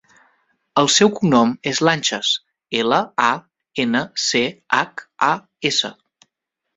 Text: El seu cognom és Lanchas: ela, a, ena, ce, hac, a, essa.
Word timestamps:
El 0.81 0.87
seu 0.93 1.09
cognom 1.17 1.51
és 1.71 1.81
Lanchas: 1.87 2.31
ela, 2.79 2.99
a, 3.25 3.29
ena, 3.83 4.01
ce, 4.29 4.41
hac, 4.79 5.05
a, 5.29 5.31
essa. 5.71 5.93